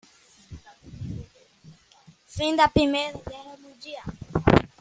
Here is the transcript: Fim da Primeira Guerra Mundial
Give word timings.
Fim 2.25 2.55
da 2.55 2.67
Primeira 2.67 3.19
Guerra 3.29 3.55
Mundial 3.61 4.07